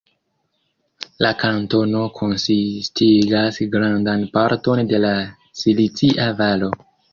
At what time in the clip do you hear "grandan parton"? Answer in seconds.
3.77-4.83